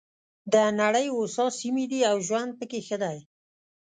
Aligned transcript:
د 0.53 0.55
نړۍ 0.81 1.07
هوسا 1.15 1.45
سیمې 1.59 1.85
دي 1.91 1.99
او 2.09 2.15
ژوند 2.27 2.51
پکې 2.59 2.79
ښه 2.87 2.97
دی. 3.03 3.17